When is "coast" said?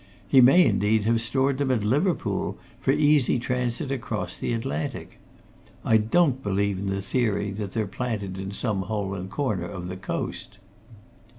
9.97-10.57